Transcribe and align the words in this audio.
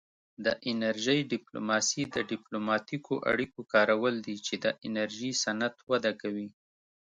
د 0.45 0.47
انرژۍ 0.71 1.19
ډیپلوماسي 1.33 2.03
د 2.15 2.17
ډیپلوماتیکو 2.31 3.13
اړیکو 3.31 3.59
کارول 3.73 4.15
دي 4.25 4.35
چې 4.45 4.55
د 4.63 4.65
انرژي 4.87 5.31
صنعت 5.43 5.75
وده 5.91 6.11
کوي 6.21 6.49